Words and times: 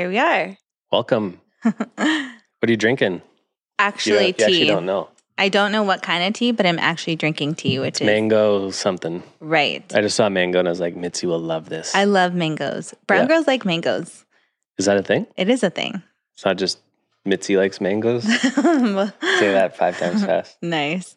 Here 0.00 0.08
we 0.08 0.16
are. 0.16 0.56
Welcome. 0.90 1.42
what 1.62 1.76
are 1.76 2.70
you 2.70 2.78
drinking? 2.78 3.20
Actually, 3.78 4.28
you, 4.28 4.32
tea. 4.32 4.42
You 4.42 4.46
actually 4.46 4.66
don't 4.68 4.86
know. 4.86 5.10
I 5.36 5.50
don't 5.50 5.72
know 5.72 5.82
what 5.82 6.00
kind 6.00 6.24
of 6.24 6.32
tea, 6.32 6.52
but 6.52 6.64
I'm 6.64 6.78
actually 6.78 7.16
drinking 7.16 7.56
tea, 7.56 7.78
which 7.78 7.88
It's 7.88 8.00
is 8.00 8.06
mango 8.06 8.70
something. 8.70 9.22
right. 9.40 9.84
I 9.94 10.00
just 10.00 10.16
saw 10.16 10.30
mango 10.30 10.58
and 10.58 10.66
I 10.66 10.70
was 10.70 10.80
like, 10.80 10.96
Mitzi 10.96 11.26
will 11.26 11.38
love 11.38 11.68
this. 11.68 11.94
I 11.94 12.04
love 12.04 12.32
mangoes. 12.32 12.94
Brown 13.06 13.24
Yeah. 13.24 13.28
girls 13.28 13.46
like 13.46 13.66
mangoes. 13.66 14.24
Is 14.78 14.86
that 14.86 14.96
a 14.96 15.02
thing? 15.02 15.26
It 15.36 15.50
is 15.50 15.62
a 15.62 15.68
thing. 15.68 16.02
It's 16.34 16.46
not 16.46 16.56
just 16.56 16.78
Mitzi 17.26 17.58
likes 17.58 17.78
mangoes. 17.78 18.24
Say 18.24 19.52
that 19.52 19.76
five 19.76 19.98
times 19.98 20.24
fast. 20.30 20.56
Nice. 20.62 21.14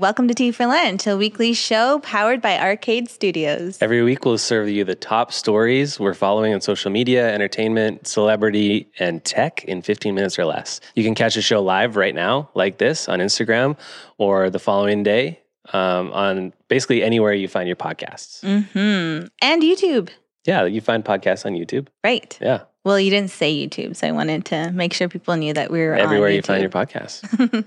Welcome 0.00 0.28
to 0.28 0.34
Tea 0.34 0.50
for 0.50 0.64
Lunch, 0.64 1.06
a 1.06 1.14
weekly 1.14 1.52
show 1.52 1.98
powered 1.98 2.40
by 2.40 2.58
Arcade 2.58 3.10
Studios. 3.10 3.76
Every 3.82 4.02
week 4.02 4.24
we'll 4.24 4.38
serve 4.38 4.70
you 4.70 4.82
the 4.82 4.94
top 4.94 5.30
stories 5.30 6.00
we're 6.00 6.14
following 6.14 6.54
on 6.54 6.62
social 6.62 6.90
media, 6.90 7.30
entertainment, 7.34 8.06
celebrity, 8.06 8.90
and 8.98 9.22
tech 9.22 9.62
in 9.64 9.82
15 9.82 10.14
minutes 10.14 10.38
or 10.38 10.46
less. 10.46 10.80
You 10.94 11.04
can 11.04 11.14
catch 11.14 11.34
the 11.34 11.42
show 11.42 11.62
live 11.62 11.96
right 11.96 12.14
now, 12.14 12.48
like 12.54 12.78
this, 12.78 13.10
on 13.10 13.18
Instagram, 13.18 13.76
or 14.16 14.48
the 14.48 14.58
following 14.58 15.02
day 15.02 15.38
um, 15.74 16.10
on 16.12 16.54
basically 16.68 17.02
anywhere 17.02 17.34
you 17.34 17.46
find 17.46 17.66
your 17.66 17.76
podcasts. 17.76 18.40
hmm 18.40 19.26
And 19.42 19.62
YouTube. 19.62 20.08
Yeah, 20.46 20.64
you 20.64 20.80
find 20.80 21.04
podcasts 21.04 21.44
on 21.44 21.52
YouTube. 21.52 21.88
Right. 22.02 22.38
Yeah, 22.40 22.62
Well, 22.84 22.98
you 22.98 23.10
didn't 23.10 23.30
say 23.30 23.54
YouTube, 23.54 23.94
so 23.96 24.08
I 24.08 24.12
wanted 24.12 24.46
to 24.46 24.72
make 24.72 24.94
sure 24.94 25.08
people 25.08 25.36
knew 25.36 25.52
that 25.52 25.70
we 25.70 25.80
were 25.80 25.94
everywhere 25.94 26.30
you 26.30 26.40
find 26.42 26.62
your 26.62 26.70
podcast 26.70 27.22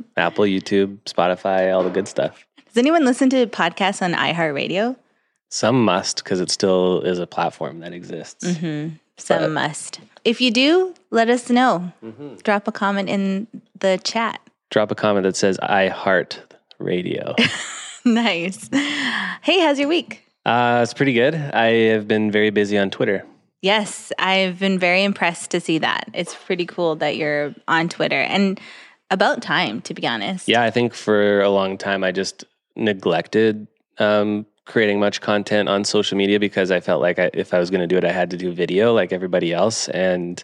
Apple, 0.18 0.46
YouTube, 0.46 0.98
Spotify, 1.06 1.74
all 1.74 1.84
the 1.84 1.90
good 1.92 2.08
stuff. 2.08 2.46
Does 2.68 2.78
anyone 2.78 3.06
listen 3.06 3.30
to 3.30 3.46
podcasts 3.46 4.02
on 4.02 4.14
iHeartRadio? 4.14 4.96
Some 5.50 5.86
must 5.86 6.24
because 6.24 6.40
it 6.40 6.50
still 6.50 7.02
is 7.02 7.20
a 7.20 7.28
platform 7.28 7.80
that 7.82 7.94
exists. 7.94 8.44
Mm-hmm. 8.44 8.96
Some 9.18 9.40
But- 9.40 9.52
must. 9.52 10.00
If 10.26 10.40
you 10.42 10.50
do, 10.52 10.96
let 11.12 11.30
us 11.30 11.50
know. 11.50 11.92
Mhm. 12.04 12.42
Drop 12.44 12.68
a 12.68 12.72
comment 12.72 13.10
in 13.10 13.46
the 13.80 14.00
chat. 14.04 14.40
Drop 14.72 14.90
a 14.90 14.96
comment 14.96 15.26
that 15.26 15.36
says 15.36 15.60
"I 15.60 15.90
heart 15.90 16.42
radio." 16.80 17.36
nice. 18.06 18.70
Hey, 18.72 19.60
how's 19.60 19.78
your 19.78 19.90
week? 19.90 20.22
uh, 20.46 20.80
it's 20.82 20.94
pretty 20.94 21.14
good. 21.14 21.36
I 21.36 21.68
have 21.92 22.08
been 22.08 22.32
very 22.32 22.50
busy 22.50 22.78
on 22.78 22.90
Twitter. 22.90 23.26
Yes, 23.64 24.12
I've 24.20 24.60
been 24.60 24.78
very 24.78 25.06
impressed 25.06 25.52
to 25.52 25.62
see 25.62 25.78
that. 25.78 26.10
It's 26.14 26.36
pretty 26.36 26.66
cool 26.66 26.98
that 26.98 27.16
you're 27.16 27.56
on 27.66 27.88
Twitter 27.88 28.20
and 28.20 28.60
about 29.10 29.42
time, 29.42 29.80
to 29.84 29.94
be 29.94 30.06
honest. 30.06 30.50
Yeah, 30.50 30.64
I 30.64 30.70
think 30.70 30.94
for 30.94 31.40
a 31.40 31.50
long 31.50 31.78
time 31.78 32.04
I 32.04 32.12
just 32.12 32.44
neglected 32.76 33.66
um, 34.00 34.46
creating 34.66 35.00
much 35.00 35.22
content 35.22 35.70
on 35.70 35.86
social 35.86 36.18
media 36.18 36.42
because 36.42 36.72
I 36.72 36.82
felt 36.82 37.02
like 37.02 37.20
I, 37.20 37.30
if 37.34 37.54
I 37.54 37.60
was 37.60 37.70
going 37.70 37.80
to 37.80 37.88
do 37.88 37.96
it, 37.96 38.04
I 38.04 38.12
had 38.12 38.30
to 38.32 38.38
do 38.38 38.52
video 38.52 38.94
like 38.94 39.14
everybody 39.14 39.54
else, 39.54 39.88
and 39.88 40.44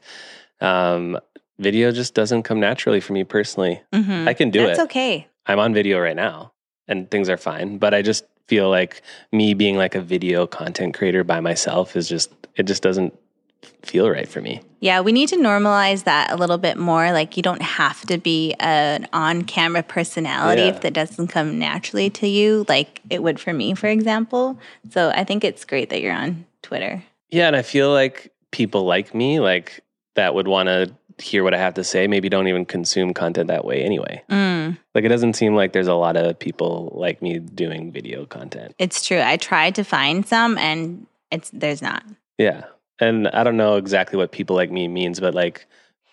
um, 0.62 1.20
video 1.58 1.92
just 1.92 2.14
doesn't 2.14 2.44
come 2.44 2.62
naturally 2.62 3.02
for 3.02 3.12
me 3.12 3.26
personally. 3.26 3.82
Mhm. 3.94 4.30
I 4.30 4.34
can 4.34 4.50
do 4.50 4.66
That's 4.66 4.80
it. 4.80 4.84
okay. 4.84 5.28
I'm 5.46 5.60
on 5.60 5.74
video 5.74 6.00
right 6.00 6.16
now, 6.16 6.54
and 6.88 7.12
things 7.12 7.28
are 7.28 7.38
fine. 7.38 7.80
But 7.80 7.94
I 7.94 8.02
just 8.02 8.24
feel 8.50 8.70
like 8.70 9.02
me 9.32 9.54
being 9.54 9.78
like 9.78 9.96
a 9.96 10.02
video 10.02 10.48
content 10.48 10.96
creator 10.96 11.24
by 11.24 11.40
myself 11.40 11.96
is 11.96 12.10
just 12.10 12.32
it 12.56 12.64
just 12.64 12.82
doesn't 12.82 13.14
feel 13.84 14.10
right 14.10 14.28
for 14.28 14.42
me. 14.42 14.62
Yeah, 14.82 15.02
we 15.02 15.12
need 15.12 15.30
to 15.30 15.38
normalize 15.38 16.04
that 16.04 16.32
a 16.32 16.36
little 16.36 16.58
bit 16.58 16.78
more. 16.78 17.12
Like, 17.12 17.38
you 17.38 17.44
don't 17.44 17.62
have 17.62 18.02
to 18.08 18.18
be 18.18 18.54
an 18.60 19.08
on 19.14 19.44
camera 19.44 19.84
personality 19.84 20.64
Yeah. 20.64 20.70
if 20.70 20.82
that 20.82 20.94
doesn't 20.94 21.28
come 21.28 21.60
naturally 21.60 22.10
to 22.12 22.28
you, 22.28 22.66
like 22.68 23.02
it 23.10 23.24
would 23.24 23.40
for 23.40 23.54
me, 23.54 23.76
for 23.76 23.88
example. 23.88 24.58
So 24.90 25.12
I 25.12 25.24
think 25.24 25.44
it's 25.44 25.64
great 25.64 25.90
that 25.90 26.02
you're 26.02 26.14
on 26.14 26.46
Twitter. 26.62 27.04
Yeah, 27.30 27.48
and 27.48 27.56
I 27.56 27.62
feel 27.62 27.92
like 27.92 28.32
people 28.52 28.84
like 28.84 29.14
me, 29.14 29.40
like 29.40 29.82
that 30.16 30.34
would 30.34 30.48
want 30.48 30.68
to 30.68 30.92
hear 31.22 31.44
what 31.44 31.54
I 31.54 31.58
have 31.58 31.74
to 31.76 31.84
say, 31.84 32.08
maybe 32.08 32.30
don't 32.30 32.48
even 32.48 32.66
consume 32.66 33.14
content 33.14 33.48
that 33.48 33.66
way 33.66 33.84
anyway. 33.84 34.24
Mm, 34.30 34.78
Like 34.96 35.04
it 35.04 35.10
doesn't 35.10 35.34
seem 35.34 35.56
like 35.56 35.74
there's 35.74 35.88
a 35.88 35.94
lot 35.96 36.16
of 36.18 36.38
people 36.40 36.92
like 36.96 37.22
me 37.22 37.40
doing 37.40 37.92
video 37.92 38.26
content. 38.26 38.74
it's 38.78 39.06
true. 39.06 39.22
I 39.22 39.38
tried 39.38 39.76
to 39.76 39.84
find 39.84 40.26
some 40.28 40.58
and 40.58 41.06
it's 41.32 41.50
there's 41.52 41.82
not. 41.82 42.04
Yeah. 42.38 42.64
And 43.00 43.28
I 43.30 43.44
don't 43.44 43.58
know 43.58 43.76
exactly 43.76 44.18
what 44.18 44.32
people 44.32 44.56
like 44.56 44.72
me 44.72 44.88
means, 44.88 45.20
but 45.20 45.34
like 45.34 45.66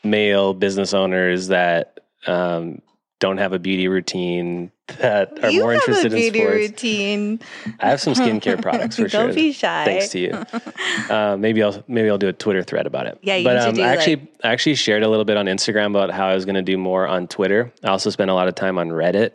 male 0.05 0.55
business 0.55 0.95
owners 0.95 1.49
that 1.49 1.99
um, 2.27 2.81
don't 3.19 3.39
have 3.39 3.53
a 3.53 3.59
beauty 3.59 3.89
routine 3.89 4.71
that 4.87 5.43
are 5.43 5.51
you 5.51 5.63
more 5.63 5.73
have 5.73 5.83
interested 5.83 6.13
a 6.13 6.17
in 6.17 6.33
beauty 6.33 6.39
sports. 6.39 6.57
routine. 6.57 7.41
I 7.81 7.89
have 7.89 8.01
some 8.01 8.15
skincare 8.15 8.61
products 8.63 8.97
for 8.97 9.09
sure. 9.09 9.27
Don't 9.27 9.35
be 9.35 9.53
shy. 9.53 9.85
Thanks 9.85 10.09
to 10.11 10.19
you. 10.19 11.13
Uh, 11.13 11.37
maybe 11.37 11.63
I'll 11.63 11.83
maybe 11.89 12.09
I'll 12.09 12.19
do 12.19 12.29
a 12.29 12.33
Twitter 12.33 12.63
thread 12.63 12.87
about 12.87 13.07
it. 13.07 13.19
Yeah, 13.23 13.37
you 13.37 13.45
but 13.45 13.59
um, 13.59 13.75
do, 13.75 13.83
I 13.83 13.89
actually 13.89 14.29
I 14.45 14.49
actually 14.49 14.77
shared 14.77 15.03
a 15.03 15.09
little 15.09 15.25
bit 15.25 15.37
on 15.37 15.47
Instagram 15.47 15.87
about 15.87 16.11
how 16.11 16.27
I 16.27 16.35
was 16.35 16.45
going 16.45 16.55
to 16.55 16.63
do 16.63 16.79
more 16.79 17.07
on 17.07 17.27
Twitter. 17.27 17.73
I 17.85 17.89
also 17.89 18.11
spent 18.11 18.31
a 18.31 18.35
lot 18.35 18.49
of 18.49 18.55
time 18.55 18.79
on 18.79 18.89
Reddit, 18.89 19.33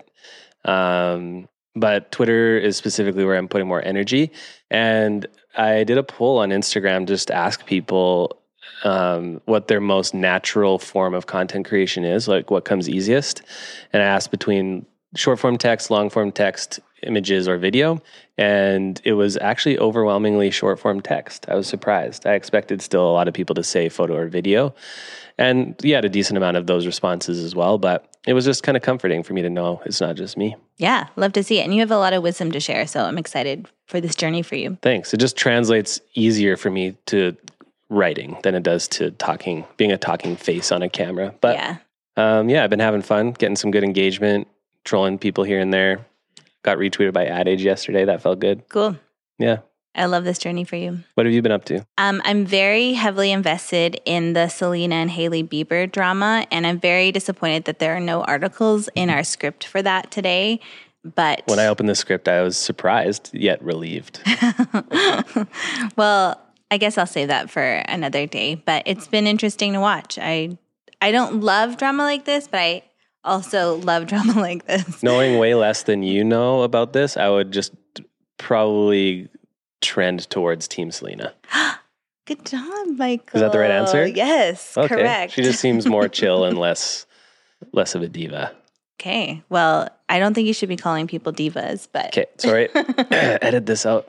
um, 0.66 1.48
but 1.76 2.12
Twitter 2.12 2.58
is 2.58 2.78
specifically 2.78 3.26
where 3.26 3.38
I'm 3.38 3.48
putting 3.48 3.68
more 3.68 3.84
energy. 3.84 4.32
And 4.70 5.28
I 5.58 5.84
did 5.84 5.98
a 5.98 6.04
poll 6.04 6.40
on 6.40 6.50
Instagram 6.50 7.08
just 7.08 7.28
to 7.28 7.36
ask 7.36 7.66
people 7.66 8.38
um, 8.84 9.42
what 9.46 9.68
their 9.68 9.82
most 9.82 10.14
natural 10.14 10.80
form 10.80 11.14
of 11.14 11.28
content 11.28 11.68
creation 11.68 12.04
is, 12.06 12.28
like 12.28 12.50
what 12.50 12.66
comes 12.66 12.90
easiest. 12.90 13.42
And 13.94 14.02
I 14.02 14.06
asked 14.06 14.32
between 14.32 14.86
short 15.16 15.40
form 15.40 15.58
text, 15.58 15.92
long 15.92 16.10
form 16.10 16.32
text, 16.32 16.80
images, 17.04 17.48
or 17.48 17.58
video. 17.58 18.02
And 18.38 19.00
it 19.04 19.14
was 19.14 19.38
actually 19.38 19.78
overwhelmingly 19.80 20.52
short 20.52 20.80
form 20.80 21.02
text. 21.02 21.46
I 21.48 21.56
was 21.56 21.68
surprised. 21.68 22.26
I 22.26 22.34
expected 22.34 22.82
still 22.82 23.10
a 23.10 23.12
lot 23.12 23.28
of 23.28 23.34
people 23.34 23.56
to 23.56 23.64
say 23.64 23.90
photo 23.90 24.16
or 24.16 24.28
video. 24.28 24.74
And 25.38 25.76
yeah, 25.84 25.98
had 25.98 26.06
a 26.06 26.10
decent 26.10 26.38
amount 26.38 26.58
of 26.58 26.68
those 26.68 26.86
responses 26.86 27.44
as 27.44 27.56
well. 27.56 27.78
But 27.78 28.08
it 28.28 28.34
was 28.34 28.46
just 28.46 28.64
kind 28.64 28.78
of 28.78 28.84
comforting 28.84 29.24
for 29.24 29.34
me 29.34 29.42
to 29.42 29.50
know 29.50 29.82
it's 29.86 30.02
not 30.02 30.16
just 30.16 30.38
me. 30.38 30.56
Yeah, 30.78 31.08
love 31.16 31.34
to 31.34 31.44
see 31.44 31.60
it. 31.60 31.64
And 31.64 31.74
you 31.74 31.80
have 31.82 31.92
a 31.92 31.98
lot 31.98 32.14
of 32.14 32.24
wisdom 32.24 32.52
to 32.52 32.60
share. 32.60 32.86
So 32.88 33.04
I'm 33.04 33.18
excited 33.18 33.68
for 33.88 34.00
this 34.00 34.16
journey 34.16 34.42
for 34.42 34.56
you. 34.56 34.78
Thanks. 34.82 35.14
It 35.14 35.20
just 35.20 35.38
translates 35.38 36.00
easier 36.14 36.58
for 36.58 36.70
me 36.70 36.96
to 37.08 37.36
writing 37.90 38.38
than 38.44 38.56
it 38.56 38.64
does 38.64 38.88
to 38.88 39.12
talking, 39.12 39.66
being 39.78 39.92
a 39.92 39.98
talking 39.98 40.36
face 40.36 40.72
on 40.72 40.82
a 40.82 40.90
camera. 40.90 41.34
But 41.42 41.56
yeah. 41.56 41.78
Um, 42.18 42.50
yeah, 42.50 42.64
I've 42.64 42.70
been 42.70 42.80
having 42.80 43.02
fun, 43.02 43.32
getting 43.32 43.56
some 43.56 43.72
good 43.72 43.86
engagement, 43.86 44.48
trolling 44.84 45.18
people 45.18 45.44
here 45.44 45.60
and 45.60 45.74
there. 45.74 46.06
Got 46.64 46.78
retweeted 46.78 47.14
by 47.14 47.26
Ad 47.26 47.48
Age 47.48 47.64
yesterday. 47.64 48.06
That 48.06 48.22
felt 48.22 48.40
good. 48.40 48.68
Cool. 48.70 48.98
Yeah. 49.40 49.58
I 49.94 50.06
love 50.06 50.24
this 50.24 50.38
journey 50.38 50.64
for 50.64 50.78
you. 50.78 51.00
What 51.16 51.26
have 51.26 51.34
you 51.34 51.42
been 51.42 51.52
up 51.52 51.66
to? 51.66 51.86
Um, 51.98 52.22
I'm 52.24 52.46
very 52.46 52.94
heavily 52.94 53.32
invested 53.32 54.00
in 54.06 54.34
the 54.34 54.48
Selena 54.48 54.96
and 54.96 55.12
Hailey 55.12 55.44
Bieber 55.44 55.92
drama, 55.92 56.46
and 56.50 56.66
I'm 56.66 56.80
very 56.80 57.12
disappointed 57.12 57.66
that 57.66 57.80
there 57.80 57.96
are 57.96 58.00
no 58.00 58.24
articles 58.24 58.90
in 58.96 59.10
our 59.10 59.24
script 59.24 59.66
for 59.66 59.82
that 59.82 60.10
today. 60.10 60.62
But 61.04 61.42
When 61.46 61.60
I 61.60 61.68
opened 61.68 61.90
the 61.90 61.96
script, 61.96 62.28
I 62.28 62.42
was 62.42 62.58
surprised 62.58 63.32
yet 63.34 63.62
relieved. 63.62 64.22
well, 65.98 66.40
I 66.70 66.78
guess 66.78 66.98
I'll 66.98 67.08
save 67.08 67.28
that 67.28 67.50
for 67.50 67.62
another 67.62 68.28
day. 68.28 68.56
But 68.56 68.84
it's 68.86 69.08
been 69.08 69.28
interesting 69.28 69.74
to 69.74 69.80
watch. 69.80 70.20
I 70.22 70.58
I 71.02 71.12
don't 71.12 71.42
love 71.42 71.78
drama 71.78 72.04
like 72.04 72.26
this, 72.26 72.48
but 72.48 72.60
I 72.60 72.84
also 73.24 73.76
love 73.78 74.08
drama 74.08 74.34
like 74.40 74.66
this. 74.68 75.02
Knowing 75.04 75.38
way 75.38 75.54
less 75.56 75.84
than 75.84 76.04
you 76.04 76.24
know 76.24 76.64
about 76.64 76.94
this, 76.94 77.18
I 77.18 77.30
would 77.30 77.52
just 77.52 77.74
probably 78.38 79.30
trend 79.82 80.30
towards 80.30 80.68
Team 80.68 80.92
Selena. 80.92 81.34
Good 82.26 82.46
job, 82.46 82.88
Michael. 82.98 83.26
Is 83.38 83.42
that 83.42 83.52
the 83.52 83.60
right 83.60 83.72
answer? 83.72 84.06
Yes, 84.08 84.78
Okay. 84.78 84.88
correct. 84.88 85.34
She 85.34 85.42
just 85.42 85.60
seems 85.60 85.88
more 85.88 86.08
chill 86.20 86.46
and 86.46 86.58
less 86.58 87.06
less 87.74 87.94
of 87.96 88.02
a 88.02 88.08
diva. 88.08 88.52
okay. 89.00 89.44
Well, 89.50 89.90
I 90.10 90.20
don't 90.20 90.34
think 90.34 90.48
you 90.48 90.54
should 90.54 90.70
be 90.70 90.76
calling 90.78 91.08
people 91.08 91.32
divas, 91.34 91.88
but 91.92 92.08
Okay, 92.08 92.26
sorry. 92.38 92.70
Edit 93.12 93.66
this 93.66 93.86
out. 93.86 94.08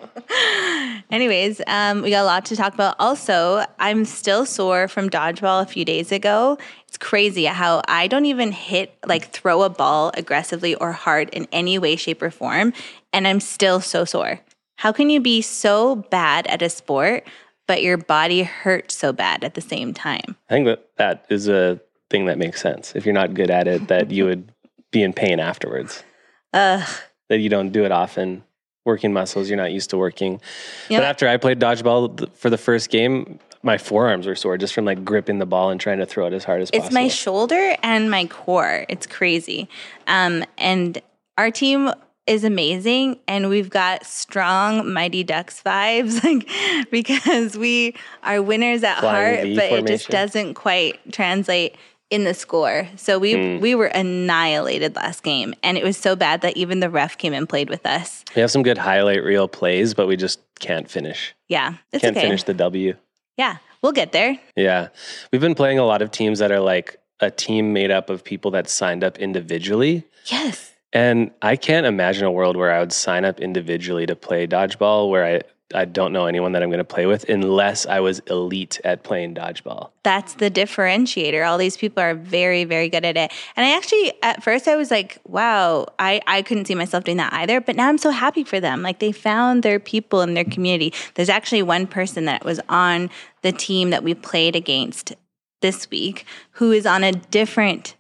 Anyways, 1.11 1.61
um, 1.67 2.01
we 2.03 2.11
got 2.11 2.23
a 2.23 2.25
lot 2.25 2.45
to 2.47 2.57
talk 2.57 2.73
about. 2.75 2.97
Also, 2.99 3.65
I'm 3.79 4.05
still 4.07 4.47
sore 4.47 4.89
from 4.89 5.11
dodgeball 5.11 5.63
a 5.63 5.67
few 5.67 5.85
days 5.85 6.11
ago. 6.13 6.57
It's 6.93 6.99
crazy 6.99 7.47
how 7.47 7.81
I 7.89 8.07
don't 8.07 8.27
even 8.27 8.53
hit, 8.53 8.95
like, 9.07 9.31
throw 9.31 9.63
a 9.63 9.71
ball 9.71 10.11
aggressively 10.13 10.75
or 10.75 10.93
hard 10.93 11.31
in 11.31 11.49
any 11.51 11.79
way, 11.79 11.97
shape, 11.97 12.21
or 12.21 12.31
form. 12.31 12.75
And 13.15 13.27
I'm 13.27 13.41
still 13.41 13.81
so 13.81 14.05
sore. 14.05 14.41
How 14.77 14.93
can 14.93 15.09
you 15.09 15.19
be 15.19 15.41
so 15.41 15.97
bad 15.97 16.47
at 16.49 16.61
a 16.61 16.69
sport, 16.69 17.27
but 17.67 17.83
your 17.83 17.97
body 17.97 18.43
hurts 18.43 18.95
so 18.95 19.11
bad 19.11 19.43
at 19.43 19.55
the 19.55 19.63
same 19.63 19.95
time? 19.95 20.37
I 20.51 20.53
think 20.53 20.67
that 20.67 20.91
that 20.99 21.25
is 21.31 21.49
a 21.49 21.81
thing 22.11 22.27
that 22.27 22.37
makes 22.37 22.61
sense. 22.61 22.95
If 22.95 23.07
you're 23.07 23.15
not 23.15 23.33
good 23.33 23.51
at 23.51 23.67
it, 23.67 23.89
that 23.89 24.11
you 24.11 24.27
would 24.27 24.53
be 24.91 25.03
in 25.03 25.15
pain 25.15 25.41
afterwards. 25.41 26.05
Ugh. 26.53 26.87
That 27.31 27.39
you 27.39 27.49
don't 27.49 27.71
do 27.71 27.87
it 27.87 27.91
often. 27.91 28.45
Working 28.85 29.15
muscles 29.15 29.49
you're 29.49 29.57
not 29.57 29.73
used 29.73 29.89
to 29.91 29.97
working. 29.97 30.43
You 30.91 30.99
But 30.99 31.05
after 31.05 31.27
I 31.27 31.39
played 31.39 31.59
dodgeball 31.59 32.29
for 32.37 32.51
the 32.51 32.59
first 32.59 32.91
game, 32.91 33.39
my 33.63 33.79
forearms 33.79 34.27
were 34.27 34.35
sore 34.35 34.59
just 34.59 34.75
from 34.75 34.85
like 34.85 35.05
gripping 35.05 35.39
the 35.39 35.47
ball 35.47 35.71
and 35.71 35.81
trying 35.81 35.99
to 35.99 36.07
throw 36.07 36.27
it 36.27 36.33
as 36.33 36.45
hard 36.45 36.63
as 36.63 36.69
it's 36.71 36.79
possible. 36.79 36.87
It's 36.87 36.95
my 36.95 37.09
shoulder 37.09 37.77
and 37.83 38.11
my 38.11 38.27
core. 38.27 38.85
It's 38.89 39.07
crazy. 39.07 39.69
Um, 40.07 40.45
and 40.59 41.01
our 41.39 41.51
team 41.51 41.91
is 42.27 42.45
amazing 42.45 43.19
and 43.27 43.49
we've 43.49 43.71
got 43.71 44.07
strong 44.07 44.93
Mighty 44.93 45.25
Ducks 45.25 45.61
vibes 45.65 46.23
like 46.83 46.91
because 46.91 47.57
we 47.59 47.95
are 48.23 48.41
winners 48.41 48.85
at 48.85 49.01
Flying 49.01 49.35
heart 49.37 49.45
V 49.47 49.57
but 49.57 49.73
it 49.73 49.87
just 49.87 50.09
doesn't 50.09 50.55
quite 50.55 51.01
translate 51.13 51.75
in 52.11 52.23
the 52.25 52.35
score. 52.35 52.87
So 52.97 53.19
we 53.19 53.33
Hmm. 53.57 53.61
we 53.61 53.75
were 53.75 53.87
annihilated 53.87 54.95
last 54.97 55.23
game 55.25 55.53
and 55.65 55.77
it 55.77 55.83
was 55.83 55.97
so 55.97 56.15
bad 56.15 56.43
that 56.43 56.57
even 56.57 56.79
the 56.81 56.91
ref 56.91 57.19
came 57.19 57.33
and 57.33 57.49
played 57.49 57.69
with 57.69 57.85
us. 57.87 58.25
We 58.37 58.41
have 58.41 58.51
some 58.51 58.63
good 58.63 58.79
highlight 58.79 59.25
reel 59.25 59.49
plays, 59.49 59.93
but 59.95 60.07
we 60.07 60.17
just 60.17 60.39
can't 60.61 60.89
finish. 60.89 61.35
Yeah. 61.49 61.75
It's 61.93 62.03
Can't 62.03 62.17
okay. 62.17 62.27
finish 62.27 62.45
the 62.45 62.55
W. 62.55 62.95
Yeah. 63.37 63.59
We'll 63.83 63.93
get 63.93 64.13
there. 64.13 64.39
Yeah. 64.57 64.89
We've 65.33 65.41
been 65.41 65.55
playing 65.55 65.79
a 65.79 65.85
lot 65.85 66.03
of 66.03 66.11
teams 66.11 66.39
that 66.39 66.53
are 66.53 66.61
like 66.61 66.99
a 67.21 67.31
team 67.31 67.73
made 67.73 67.91
up 67.91 68.11
of 68.11 68.25
people 68.25 68.51
that 68.53 68.69
signed 68.69 69.03
up 69.03 69.19
individually. 69.19 70.05
Yes. 70.27 70.73
And 70.93 71.31
I 71.41 71.57
can't 71.57 71.87
imagine 71.87 72.25
a 72.25 72.31
world 72.31 72.57
where 72.57 72.71
I 72.71 72.81
would 72.81 72.93
sign 72.93 73.25
up 73.25 73.41
individually 73.41 74.07
to 74.07 74.15
play 74.15 74.47
dodgeball 74.47 75.11
where 75.11 75.25
I, 75.25 75.41
I 75.75 75.85
don't 75.85 76.13
know 76.13 76.27
anyone 76.27 76.53
that 76.53 76.63
I'm 76.63 76.69
going 76.69 76.79
to 76.79 76.85
play 76.85 77.07
with 77.07 77.29
unless 77.29 77.87
I 77.87 78.01
was 78.01 78.21
elite 78.21 78.81
at 78.85 79.03
playing 79.03 79.35
dodgeball. 79.35 79.91
That's 80.03 80.35
the 80.35 80.51
differentiator. 80.51 81.47
All 81.47 81.59
these 81.59 81.77
people 81.77 82.03
are 82.03 82.15
very, 82.15 82.65
very 82.65 82.89
good 82.89 83.05
at 83.05 83.17
it. 83.17 83.33
And 83.57 83.67
I 83.67 83.77
actually, 83.77 84.13
at 84.23 84.43
first, 84.43 84.69
I 84.69 84.77
was 84.77 84.91
like, 84.91 85.19
wow, 85.25 85.87
I, 85.99 86.21
I 86.27 86.43
couldn't 86.43 86.67
see 86.67 86.75
myself 86.75 87.05
doing 87.05 87.19
that 87.19 87.33
either. 87.33 87.61
But 87.61 87.77
now 87.77 87.89
I'm 87.89 87.99
so 87.99 88.11
happy 88.11 88.45
for 88.45 88.61
them. 88.61 88.83
Like 88.83 88.99
they 88.99 89.13
found 89.13 89.63
their 89.63 89.79
people 89.79 90.23
in 90.23 90.35
their 90.35 90.45
community. 90.45 90.93
There's 91.15 91.29
actually 91.29 91.63
one 91.63 91.87
person 91.87 92.25
that 92.27 92.45
was 92.45 92.61
on 92.69 93.11
the 93.43 93.53
team 93.53 93.91
that 93.91 94.03
we 94.03 94.15
played 94.15 94.57
against 94.57 95.15
this 95.61 95.89
week 95.91 96.27
who 96.53 96.73
is 96.73 96.87
on 96.87 97.05
a 97.05 97.13
different 97.13 97.97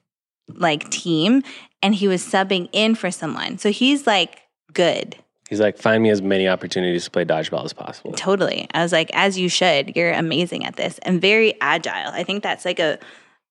like 0.49 0.91
team 0.91 1.43
and 1.83 1.95
he 1.95 2.09
was 2.09 2.23
subbing 2.23 2.69
in 2.73 2.95
for 2.95 3.11
someone. 3.11 3.59
So 3.59 3.71
he's 3.71 4.07
like 4.07 4.43
good. 4.73 5.17
He's 5.53 5.61
like, 5.61 5.77
find 5.77 6.03
me 6.03 6.09
as 6.09 6.23
many 6.23 6.49
opportunities 6.49 7.05
to 7.05 7.11
play 7.11 7.27
dodgeball 7.27 7.67
as 7.67 7.75
possible. 7.75 8.13
Totally. 8.13 8.67
I 8.73 8.83
was 8.83 8.91
like, 8.91 9.11
as 9.13 9.39
you 9.39 9.51
should. 9.51 9.95
You're 9.95 10.11
amazing 10.11 10.65
at 10.65 10.77
this 10.77 10.99
and 11.03 11.21
very 11.21 11.61
agile. 11.61 12.11
I 12.11 12.25
think 12.25 12.43
that's 12.43 12.65
like 12.65 12.79
a 12.79 12.99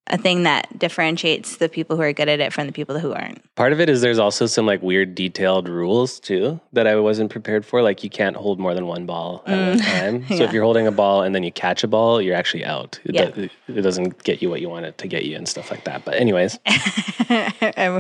a 0.07 0.17
thing 0.17 0.43
that 0.43 0.77
differentiates 0.77 1.57
the 1.57 1.69
people 1.69 1.95
who 1.95 2.01
are 2.01 2.11
good 2.11 2.27
at 2.27 2.39
it 2.39 2.51
from 2.51 2.65
the 2.65 2.73
people 2.73 2.99
who 2.99 3.13
aren't. 3.13 3.39
Part 3.55 3.71
of 3.71 3.79
it 3.79 3.87
is 3.87 4.01
there's 4.01 4.19
also 4.19 4.45
some 4.47 4.65
like 4.65 4.81
weird 4.81 5.13
detailed 5.15 5.69
rules 5.69 6.19
too 6.19 6.59
that 6.73 6.87
I 6.87 6.95
wasn't 6.95 7.29
prepared 7.29 7.65
for. 7.65 7.81
Like 7.81 8.03
you 8.03 8.09
can't 8.09 8.35
hold 8.35 8.59
more 8.59 8.73
than 8.73 8.87
one 8.87 9.05
ball 9.05 9.43
at 9.45 9.57
mm. 9.57 9.75
a 9.75 9.77
time. 9.83 10.27
So 10.27 10.35
Yeah. 10.35 10.43
if 10.43 10.53
you're 10.53 10.63
holding 10.63 10.87
a 10.87 10.91
ball 10.91 11.21
and 11.21 11.35
then 11.35 11.43
you 11.43 11.51
catch 11.51 11.83
a 11.83 11.87
ball, 11.87 12.21
you're 12.21 12.35
actually 12.35 12.65
out. 12.65 12.99
It, 13.05 13.15
Yeah. 13.15 13.25
do- 13.29 13.49
it 13.67 13.81
doesn't 13.81 14.23
get 14.23 14.41
you 14.41 14.49
what 14.49 14.59
you 14.59 14.69
want 14.69 14.85
it 14.85 14.97
to 14.97 15.07
get 15.07 15.25
you 15.25 15.37
and 15.37 15.47
stuff 15.47 15.69
like 15.69 15.83
that. 15.85 16.03
But 16.03 16.15
anyways, 16.15 16.57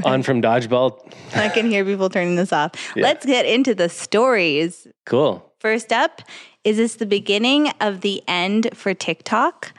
on 0.05 0.23
from 0.23 0.41
dodgeball. 0.41 1.13
I 1.35 1.49
can 1.49 1.69
hear 1.69 1.85
people 1.85 2.09
turning 2.09 2.35
this 2.35 2.51
off. 2.51 2.71
Let's 2.95 3.25
get 3.25 3.45
into 3.45 3.75
the 3.75 3.89
stories. 3.89 4.87
Cool. 5.05 5.47
First 5.59 5.93
up, 5.93 6.23
is 6.63 6.77
this 6.77 6.95
the 6.95 7.05
beginning 7.05 7.69
of 7.79 8.01
the 8.01 8.23
end 8.27 8.69
for 8.73 8.93
TikTok? 8.95 9.71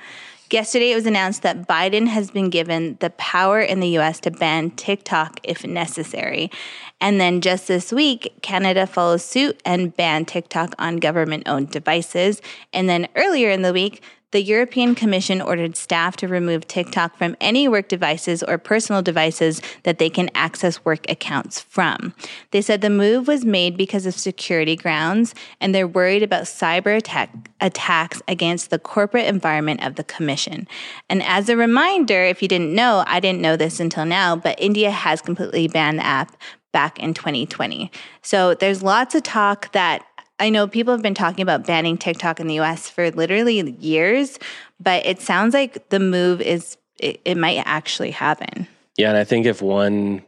Yesterday, 0.53 0.93
it 0.93 0.97
was 0.97 1.07
announced 1.07 1.41
that 1.45 1.67
Biden 1.67 2.09
has 2.09 2.31
been 2.31 2.51
given 2.51 2.99
the 3.01 3.09
power 3.09 3.63
in 3.63 3.81
the 3.81 3.99
US 3.99 4.21
to 4.21 4.31
ban 4.31 4.71
TikTok 4.73 5.41
if 5.43 5.65
necessary. 5.65 6.51
And 7.01 7.19
then 7.19 7.41
just 7.41 7.69
this 7.69 7.91
week, 7.91 8.35
Canada 8.43 8.87
follows 8.87 9.25
suit 9.25 9.59
and 9.65 9.97
banned 9.97 10.29
TikTok 10.29 10.75
on 10.79 10.99
government 10.99 11.45
owned 11.49 11.71
devices. 11.71 12.43
And 12.71 12.87
then 12.87 13.09
earlier 13.17 13.49
in 13.49 13.63
the 13.63 13.73
week, 13.73 14.03
the 14.33 14.43
European 14.43 14.95
Commission 14.95 15.41
ordered 15.41 15.77
staff 15.77 16.17
to 16.17 16.29
remove 16.29 16.67
TikTok 16.67 17.17
from 17.17 17.37
any 17.41 17.69
work 17.69 17.89
devices 17.89 18.43
or 18.43 18.59
personal 18.59 19.03
devices 19.03 19.63
that 19.85 19.99
they 19.99 20.11
can 20.11 20.31
access 20.35 20.85
work 20.85 21.09
accounts 21.09 21.61
from. 21.61 22.15
They 22.51 22.61
said 22.61 22.81
the 22.81 22.91
move 22.91 23.29
was 23.29 23.45
made 23.45 23.77
because 23.77 24.07
of 24.07 24.15
security 24.15 24.75
grounds 24.75 25.35
and 25.61 25.75
they're 25.75 25.87
worried 25.87 26.23
about 26.23 26.45
cyber 26.45 26.97
attack, 26.97 27.31
attacks 27.61 28.21
against 28.27 28.71
the 28.71 28.79
corporate 28.79 29.27
environment 29.27 29.85
of 29.85 29.95
the 29.95 30.05
Commission. 30.05 30.67
And 31.09 31.23
as 31.23 31.49
a 31.49 31.57
reminder, 31.57 32.25
if 32.25 32.43
you 32.43 32.49
didn't 32.49 32.75
know, 32.75 33.05
I 33.07 33.21
didn't 33.21 33.43
know 33.43 33.57
this 33.57 33.81
until 33.81 34.05
now, 34.05 34.35
but 34.35 34.61
India 34.61 34.91
has 34.91 35.23
completely 35.23 35.69
banned 35.69 35.99
the 35.99 36.07
app 36.07 36.37
back 36.73 36.99
in 36.99 37.15
2020. 37.15 37.93
So 38.23 38.55
there's 38.55 38.83
lots 38.83 39.15
of 39.15 39.23
talk 39.23 39.71
that 39.73 40.05
I 40.43 40.51
know 40.51 40.67
people 40.67 40.93
have 40.93 41.03
been 41.03 41.15
talking 41.15 41.43
about 41.43 41.65
banning 41.69 41.97
TikTok 41.97 42.41
in 42.41 42.49
the 42.49 42.59
US 42.59 42.91
for 42.91 43.13
literally 43.13 43.61
years, 43.79 44.41
but 44.81 45.07
it 45.07 45.21
sounds 45.21 45.55
like 45.55 45.89
the 45.91 46.01
move 46.01 46.41
is, 46.41 46.77
it, 46.99 47.21
it 47.25 47.37
might 47.37 47.63
actually 47.65 48.11
happen. 48.11 48.67
Yeah, 48.97 49.11
and 49.11 49.17
I 49.17 49.23
think 49.23 49.47
if 49.47 49.63
one 49.63 50.23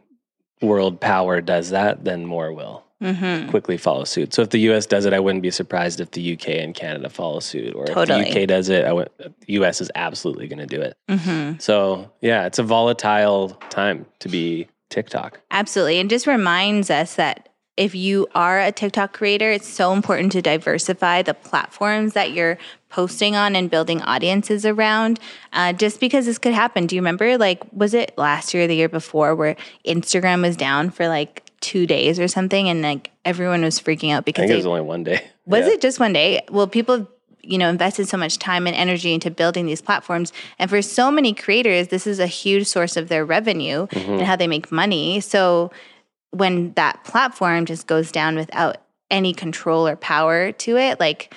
world 0.61 1.01
power 1.01 1.41
does 1.41 1.71
that, 1.71 2.05
then 2.05 2.25
more 2.25 2.53
will 2.53 2.83
hmm 3.01 3.49
quickly 3.49 3.75
follow 3.75 4.05
suit. 4.05 4.33
So 4.33 4.41
if 4.41 4.51
the 4.51 4.59
US 4.71 4.85
does 4.85 5.05
it, 5.05 5.11
I 5.11 5.19
wouldn't 5.19 5.41
be 5.41 5.51
surprised 5.51 5.99
if 5.99 6.11
the 6.11 6.33
UK 6.33 6.47
and 6.47 6.73
Canada 6.73 7.09
follow 7.09 7.41
suit. 7.41 7.75
Or 7.75 7.85
Totally. 7.85 8.21
if 8.21 8.33
the 8.33 8.41
UK 8.41 8.47
does 8.47 8.69
it, 8.69 8.85
I 8.85 8.93
would, 8.93 9.09
US 9.47 9.81
is 9.81 9.91
absolutely 9.95 10.47
going 10.47 10.65
to 10.65 10.65
do 10.65 10.81
it. 10.81 10.97
hmm 11.09 11.57
So 11.59 12.09
yeah, 12.21 12.45
it's 12.45 12.57
a 12.57 12.63
volatile 12.63 13.49
time 13.69 14.05
to 14.19 14.29
be 14.29 14.69
TikTok. 14.89 15.41
Absolutely. 15.51 15.99
And 15.99 16.09
just 16.09 16.25
reminds 16.25 16.89
us 16.89 17.15
that 17.15 17.49
if 17.77 17.93
you 17.93 18.27
are 18.33 18.59
a 18.59 18.71
TikTok 18.71 19.11
creator, 19.13 19.51
it's 19.51 19.67
so 19.67 19.91
important 19.93 20.31
to 20.33 20.41
diversify 20.41 21.21
the 21.21 21.33
platforms 21.33 22.13
that 22.13 22.31
you're 22.31 22.57
posting 22.89 23.35
on 23.35 23.55
and 23.55 23.69
building 23.69 24.01
audiences 24.01 24.65
around. 24.65 25.19
Uh, 25.51 25.73
just 25.73 25.99
because 25.99 26.25
this 26.25 26.37
could 26.37 26.53
happen. 26.53 26.87
Do 26.87 26.95
you 26.95 27.01
remember, 27.01 27.37
like, 27.37 27.61
was 27.73 27.93
it 27.93 28.17
last 28.17 28.53
year 28.53 28.63
or 28.63 28.67
the 28.67 28.75
year 28.75 28.87
before 28.87 29.35
where 29.35 29.57
Instagram 29.85 30.41
was 30.41 30.55
down 30.55 30.89
for 30.89 31.07
like 31.09 31.43
two 31.59 31.85
days 31.85 32.19
or 32.19 32.27
something 32.27 32.69
and 32.69 32.81
like 32.81 33.11
everyone 33.25 33.61
was 33.63 33.79
freaking 33.79 34.11
out 34.13 34.23
because 34.23 34.43
I 34.43 34.47
think 34.47 34.49
they, 34.49 34.53
it 34.53 34.57
was 34.57 34.65
only 34.67 34.81
one 34.81 35.03
day. 35.03 35.25
Was 35.45 35.65
Yeah. 35.67 35.73
it 35.73 35.81
just 35.81 35.99
one 35.99 36.13
day? 36.13 36.41
Well, 36.49 36.67
people, 36.67 37.07
you 37.41 37.57
know, 37.59 37.69
invested 37.69 38.07
so 38.07 38.17
much 38.17 38.39
time 38.39 38.65
and 38.67 38.75
energy 38.75 39.13
into 39.13 39.29
building 39.29 39.65
these 39.67 39.81
platforms. 39.81 40.31
And 40.57 40.69
for 40.69 40.81
so 40.81 41.11
many 41.11 41.33
creators, 41.33 41.89
this 41.89 42.07
is 42.07 42.19
a 42.19 42.25
huge 42.27 42.65
source 42.67 42.97
of 42.97 43.09
their 43.09 43.23
revenue 43.25 43.85
Mm-hmm. 43.87 44.11
and 44.13 44.21
how 44.23 44.35
they 44.35 44.47
make 44.47 44.71
money. 44.71 45.19
So 45.19 45.71
when 46.35 46.73
that 46.73 47.03
platform 47.03 47.65
just 47.65 47.87
goes 47.87 48.11
down 48.11 48.35
without 48.35 48.77
any 49.09 49.33
control 49.33 49.87
or 49.87 49.95
power 49.95 50.51
to 50.51 50.77
it, 50.77 50.99
like, 50.99 51.33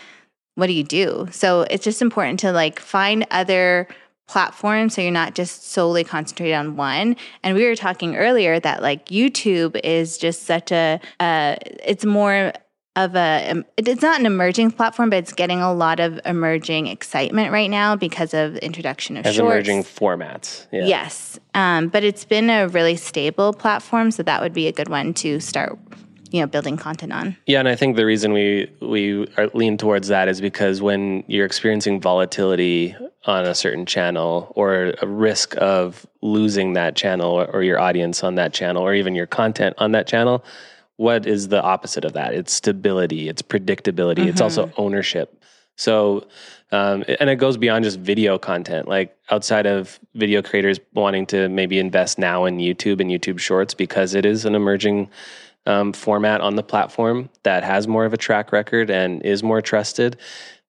what 0.55 0.67
do 0.67 0.73
you 0.73 0.83
do? 0.83 1.29
So 1.31 1.63
it's 1.71 1.85
just 1.85 2.03
important 2.03 2.41
to 2.41 2.51
like 2.53 2.81
find 2.81 3.27
other 3.31 3.87
platforms 4.27 4.95
so 4.95 5.01
you're 5.01 5.11
not 5.11 5.35
just 5.35 5.71
solely 5.71 6.05
concentrated 6.05 6.55
on 6.55 6.77
one 6.77 7.17
and 7.43 7.57
we 7.57 7.65
were 7.65 7.75
talking 7.75 8.15
earlier 8.15 8.61
that 8.61 8.83
like 8.83 9.07
youtube 9.07 9.81
is 9.83 10.19
just 10.19 10.43
such 10.43 10.71
a 10.71 11.01
uh, 11.19 11.57
it's 11.63 12.05
more 12.05 12.53
of 13.05 13.15
a 13.15 13.65
it's 13.77 14.03
not 14.03 14.19
an 14.19 14.27
emerging 14.27 14.71
platform 14.71 15.11
but 15.11 15.17
it's 15.17 15.33
getting 15.33 15.61
a 15.61 15.73
lot 15.73 16.01
of 16.01 16.21
emerging 16.25 16.89
excitement 16.89 17.53
right 17.53 17.71
now 17.71 17.95
because 17.95 18.35
of 18.35 18.55
the 18.55 18.65
introduction 18.65 19.17
of 19.17 19.25
As 19.25 19.37
shorts 19.37 19.53
emerging 19.53 19.85
formats. 19.85 20.67
Yeah. 20.73 20.85
yes 20.87 21.39
um, 21.55 21.89
but 21.89 22.03
it's 22.05 22.25
been 22.25 22.51
a 22.51 22.69
really 22.69 22.97
stable 22.97 23.53
platform 23.53 24.11
so 24.11 24.23
that 24.25 24.43
would 24.43 24.53
be 24.53 24.67
a 24.67 24.73
good 24.73 24.89
one 24.89 25.15
to 25.15 25.39
start 25.41 25.79
you 26.31 26.41
know 26.41 26.47
building 26.47 26.77
content 26.77 27.13
on 27.13 27.37
Yeah, 27.47 27.61
and 27.61 27.69
I 27.69 27.77
think 27.77 27.97
the 27.97 28.05
reason 28.05 28.33
we 28.33 28.71
we 28.81 29.27
are 29.37 29.49
lean 29.55 29.79
towards 29.79 30.09
that 30.09 30.29
is 30.29 30.41
because 30.41 30.83
when 30.83 31.25
you're 31.27 31.47
experiencing 31.47 32.01
volatility 32.01 32.95
on 33.25 33.45
a 33.45 33.55
certain 33.55 33.87
channel 33.87 34.53
or 34.57 34.93
a 35.01 35.07
risk 35.07 35.55
of 35.59 36.07
losing 36.23 36.75
that 36.75 36.97
channel 36.97 37.31
or, 37.31 37.47
or 37.47 37.63
your 37.63 37.79
audience 37.79 38.23
on 38.23 38.35
that 38.37 38.53
channel 38.53 38.83
or 38.83 38.95
even 38.95 39.15
your 39.15 39.27
content 39.27 39.75
on 39.79 39.93
that 39.93 40.07
channel, 40.07 40.45
what 40.99 41.27
is 41.27 41.47
the 41.47 41.63
opposite 41.63 42.05
of 42.05 42.13
that? 42.15 42.35
It's 42.35 42.53
stability, 42.53 43.29
it's 43.29 43.41
predictability, 43.41 44.27
it's 44.27 44.41
also 44.41 44.71
ownership. 44.77 45.43
So, 45.77 46.27
um, 46.73 47.05
and 47.21 47.31
it 47.31 47.37
goes 47.37 47.57
beyond 47.57 47.85
just 47.85 48.01
video 48.01 48.37
content. 48.37 48.89
Like 48.89 49.17
outside 49.31 49.65
of 49.65 50.01
video 50.15 50.43
creators 50.43 50.81
wanting 50.95 51.25
to 51.27 51.49
maybe 51.49 51.79
invest 51.79 52.19
now 52.19 52.47
in 52.47 52.59
YouTube 52.59 53.01
and 53.01 53.13
YouTube 53.13 53.39
Shorts 53.39 53.75
because 53.75 54.15
it 54.15 54.27
is 54.27 54.45
an 54.45 54.57
emerging 54.57 55.09
um, 55.67 55.93
format 55.93 56.41
on 56.41 56.57
the 56.57 56.65
platform 56.65 57.31
that 57.45 57.63
has 57.63 57.87
more 57.87 58.05
of 58.05 58.13
a 58.13 58.17
track 58.17 58.51
record 58.51 58.91
and 58.91 59.23
is 59.23 59.45
more 59.45 59.63
trusted. 59.63 60.17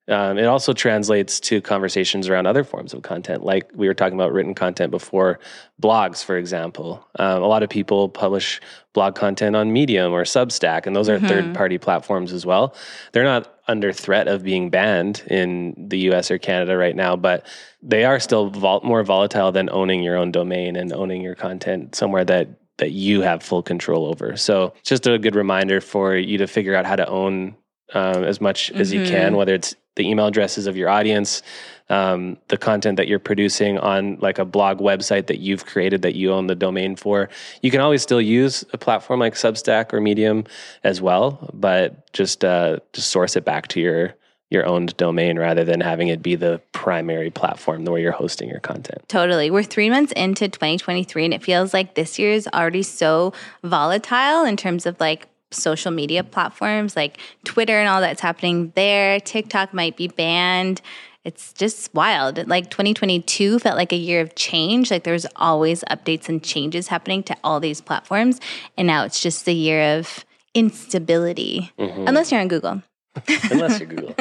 Um, 0.10 0.40
it 0.40 0.46
also 0.46 0.74
translates 0.74 1.40
to 1.42 1.62
conversations 1.62 2.28
around 2.28 2.48
other 2.48 2.64
forms 2.64 2.94
of 2.94 3.04
content, 3.04 3.44
like 3.44 3.70
we 3.76 3.88
were 3.88 3.94
talking 3.94 4.16
about 4.16 4.34
written 4.34 4.56
content 4.56 4.90
before, 4.90 5.40
blogs, 5.82 6.24
for 6.24 6.36
example. 6.36 7.08
Um, 7.20 7.44
a 7.44 7.48
lot 7.48 7.62
of 7.62 7.70
people 7.70 8.10
publish 8.10 8.60
blog 8.94 9.16
content 9.16 9.56
on 9.56 9.72
Medium 9.72 10.12
or 10.12 10.24
Substack, 10.24 10.88
and 10.88 10.96
those 10.96 11.10
are 11.10 11.20
third 11.20 11.54
party 11.54 11.78
platforms 11.78 12.34
as 12.34 12.44
well. 12.46 12.76
They're 13.12 13.24
not 13.24 13.60
under 13.68 13.94
threat 13.94 14.28
of 14.28 14.44
being 14.44 14.72
banned 14.72 15.24
in 15.28 15.76
the 15.78 16.00
US 16.12 16.32
or 16.32 16.40
Canada 16.40 16.76
right 16.76 16.96
now, 16.96 17.16
but 17.16 17.46
they 17.84 18.04
are 18.04 18.20
still 18.20 18.50
vol- 18.50 18.82
more 18.84 19.04
volatile 19.04 19.52
than 19.52 19.70
owning 19.70 20.02
your 20.02 20.18
own 20.18 20.32
domain 20.32 20.76
and 20.76 20.92
owning 20.92 21.22
your 21.22 21.36
content 21.36 21.94
somewhere 21.94 22.26
that 22.26 22.50
that 22.80 22.92
you 22.92 23.22
have 23.22 23.44
full 23.44 23.62
control 23.62 24.06
over. 24.06 24.38
So, 24.38 24.74
just 24.84 25.06
a 25.06 25.20
good 25.20 25.36
reminder 25.36 25.82
for 25.82 26.16
you 26.16 26.38
to 26.38 26.48
figure 26.48 26.76
out 26.76 26.86
how 26.86 26.96
to 26.96 27.08
own 27.08 27.56
um, 27.94 28.24
as 28.24 28.40
much 28.40 28.72
as 28.72 28.94
you 28.94 29.06
can, 29.06 29.36
whether 29.36 29.54
it's 29.54 29.76
the 29.96 30.08
email 30.08 30.28
addresses 30.28 30.68
of 30.68 30.78
your 30.78 30.90
audience, 30.90 31.42
um, 31.90 32.38
the 32.48 32.58
content 32.58 32.98
that 32.98 33.08
you're 33.08 33.20
producing 33.20 33.78
on 33.80 34.18
like 34.22 34.38
a 34.38 34.46
blog 34.46 34.80
website 34.80 35.28
that 35.28 35.40
you've 35.40 35.66
created 35.66 36.04
that 36.04 36.16
you 36.16 36.32
own 36.32 36.48
the 36.48 36.56
domain 36.56 36.96
for. 36.96 37.30
You 37.62 37.72
can 37.72 37.82
always 37.82 38.02
still 38.02 38.22
use 38.22 38.64
a 38.72 38.78
platform 38.78 39.20
like 39.20 39.34
Substack 39.34 39.92
or 39.94 40.00
Medium 40.00 40.46
as 40.84 41.02
well, 41.02 41.50
but 41.54 42.12
just 42.14 42.46
uh, 42.46 42.78
just 42.94 43.10
source 43.10 43.36
it 43.36 43.44
back 43.44 43.68
to 43.70 43.82
your 43.82 44.16
your 44.50 44.66
owned 44.66 44.98
domain 44.98 45.38
rather 45.38 45.64
than 45.64 45.80
having 45.80 46.08
it 46.08 46.24
be 46.24 46.36
the 46.36 46.60
primary 46.72 47.30
platform 47.30 47.86
where 47.86 48.00
you're 48.00 48.12
hosting 48.12 48.50
your 48.50 48.60
content. 48.60 49.00
Totally. 49.08 49.52
We're 49.52 49.64
three 49.64 49.92
months 49.92 50.12
into 50.14 50.50
2023, 50.50 51.26
and 51.26 51.34
it 51.36 51.44
feels 51.44 51.74
like 51.74 51.94
this 51.94 52.18
year 52.18 52.32
is 52.32 52.48
already 52.52 52.82
so 52.82 53.32
volatile 53.64 54.46
in 54.46 54.58
terms 54.58 54.88
of 54.88 55.00
like 55.00 55.28
social 55.52 55.92
media 55.92 56.24
platforms 56.24 56.96
like 56.96 57.18
Twitter 57.44 57.80
and 57.80 57.88
all 57.90 58.02
that's 58.02 58.22
happening 58.22 58.72
there. 58.76 59.20
TikTok 59.20 59.74
might 59.74 59.98
be 59.98 60.08
banned. 60.08 60.82
It's 61.26 61.54
just 61.54 61.94
wild. 61.94 62.48
Like 62.48 62.70
2022 62.70 63.60
felt 63.60 63.76
like 63.76 63.92
a 63.92 63.98
year 63.98 64.22
of 64.22 64.36
change. 64.36 64.90
Like 64.90 65.04
there 65.04 65.14
was 65.14 65.28
always 65.36 65.84
updates 65.90 66.30
and 66.30 66.44
changes 66.44 66.88
happening 66.88 67.24
to 67.24 67.38
all 67.44 67.60
these 67.60 67.82
platforms. 67.82 68.40
And 68.78 68.88
now 68.88 69.04
it's 69.04 69.22
just 69.22 69.46
the 69.46 69.54
year 69.54 69.98
of 69.98 70.26
instability, 70.54 71.72
mm-hmm. 71.78 72.08
unless 72.08 72.32
you're 72.32 72.42
on 72.42 72.48
Google. 72.48 72.82
Unless 73.52 73.80
you're 73.80 73.90
Google. 73.90 74.14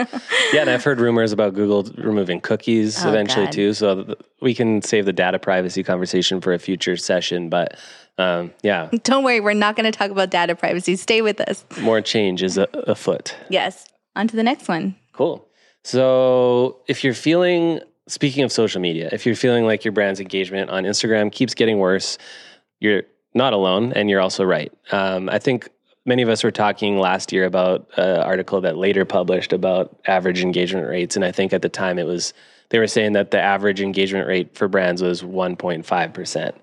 yeah, 0.53 0.61
and 0.63 0.71
I've 0.71 0.83
heard 0.83 0.99
rumors 1.01 1.33
about 1.33 1.55
Google 1.55 1.85
removing 2.03 2.41
cookies 2.41 3.05
Oh, 3.05 3.09
eventually 3.11 3.47
God. 3.47 3.53
too. 3.53 3.73
So 3.75 4.03
th- 4.05 4.19
we 4.41 4.55
can 4.55 4.83
save 4.83 5.05
the 5.05 5.13
data 5.13 5.39
privacy 5.39 5.83
conversation 5.83 6.41
for 6.41 6.53
a 6.53 6.59
future 6.59 6.97
session. 6.97 7.49
But 7.51 7.77
um, 8.17 8.53
yeah, 8.63 8.89
Don't 9.05 9.25
worry, 9.25 9.41
we're 9.41 9.53
not 9.55 9.77
going 9.77 9.91
to 9.91 9.97
talk 9.97 10.11
about 10.11 10.31
data 10.31 10.55
privacy. 10.57 10.97
Stay 10.97 11.23
with 11.23 11.41
us. 11.41 11.65
more 11.81 12.01
change 12.01 12.43
is 12.43 12.57
a- 12.59 12.69
afoot. 12.87 13.37
Yes. 13.51 13.87
On 14.17 14.27
to 14.27 14.35
the 14.37 14.43
next 14.43 14.69
one. 14.69 14.97
Cool. 15.13 15.47
So 15.85 16.79
if 16.89 17.05
you're 17.05 17.15
feeling, 17.15 17.81
speaking 18.09 18.43
of 18.45 18.51
social 18.53 18.81
media, 18.81 19.09
if 19.13 19.25
you're 19.27 19.35
feeling 19.35 19.65
like 19.65 19.85
your 19.85 19.93
brand's 19.93 20.19
engagement 20.21 20.71
on 20.71 20.85
Instagram 20.85 21.31
keeps 21.31 21.55
getting 21.55 21.79
worse, 21.79 22.19
you're 22.81 23.03
not 23.35 23.53
alone 23.53 23.93
and 23.93 24.11
you're 24.11 24.21
also 24.21 24.45
right. 24.45 24.73
Um, 24.93 25.29
I 25.29 25.39
think 25.39 25.69
many 26.09 26.23
of 26.23 26.29
us 26.31 26.43
were 26.43 26.51
talking 26.51 26.99
last 26.99 27.33
year 27.33 27.45
about 27.45 27.87
an 27.97 28.21
article 28.21 28.63
that 28.63 28.77
later 28.77 29.05
published 29.05 29.53
about 29.53 29.95
average 30.07 30.41
engagement 30.41 30.89
rates. 30.89 31.15
And 31.15 31.25
I 31.25 31.31
think 31.31 31.53
at 31.53 31.61
the 31.61 31.69
time 31.69 31.99
it 31.99 32.07
was, 32.07 32.33
they 32.71 32.79
were 32.79 32.87
saying 32.87 33.13
that 33.13 33.31
the 33.31 33.41
average 33.41 33.81
engagement 33.81 34.27
rate 34.27 34.57
for 34.57 34.69
brands 34.69 35.03
was 35.03 35.23
1.5%. 35.23 36.15
percent 36.15 36.57